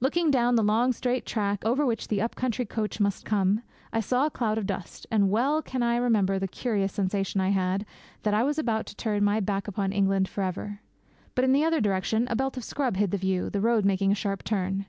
Looking 0.00 0.30
down 0.30 0.56
the 0.56 0.62
long, 0.62 0.92
straight 0.92 1.24
track 1.24 1.64
over 1.64 1.86
which 1.86 2.08
the 2.08 2.20
up 2.20 2.34
country 2.34 2.66
coach 2.66 3.00
must 3.00 3.24
come, 3.24 3.62
I 3.90 4.00
saw 4.00 4.26
a 4.26 4.30
cloud 4.30 4.58
of 4.58 4.66
dust, 4.66 5.06
and 5.10 5.30
well 5.30 5.62
can 5.62 5.82
I 5.82 5.96
remember 5.96 6.38
the 6.38 6.46
curious 6.46 6.92
sensation 6.92 7.40
I 7.40 7.48
had 7.52 7.86
that 8.22 8.34
I 8.34 8.42
was 8.42 8.58
about 8.58 8.84
to 8.88 8.94
turn 8.96 9.24
my 9.24 9.40
back 9.40 9.66
upon 9.68 9.90
England 9.90 10.28
for 10.28 10.42
ever! 10.42 10.82
But 11.34 11.44
in 11.46 11.52
the 11.52 11.64
other 11.64 11.80
direction 11.80 12.26
a 12.28 12.36
belt 12.36 12.58
of 12.58 12.64
scrub 12.64 12.98
hid 12.98 13.12
the 13.12 13.16
view, 13.16 13.48
the 13.48 13.62
road 13.62 13.86
making 13.86 14.12
a 14.12 14.14
sharp 14.14 14.42
turn. 14.44 14.84